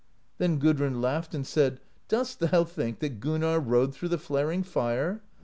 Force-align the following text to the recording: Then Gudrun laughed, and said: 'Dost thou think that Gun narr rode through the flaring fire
Then 0.39 0.57
Gudrun 0.57 0.99
laughed, 0.99 1.35
and 1.35 1.45
said: 1.45 1.79
'Dost 2.07 2.39
thou 2.39 2.63
think 2.63 3.01
that 3.01 3.19
Gun 3.19 3.41
narr 3.41 3.59
rode 3.59 3.93
through 3.93 4.09
the 4.09 4.17
flaring 4.17 4.63
fire 4.63 5.21